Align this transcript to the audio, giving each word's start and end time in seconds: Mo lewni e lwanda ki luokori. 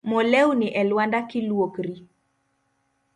Mo 0.09 0.19
lewni 0.31 0.67
e 0.81 0.83
lwanda 0.89 1.19
ki 1.29 1.39
luokori. 1.47 1.95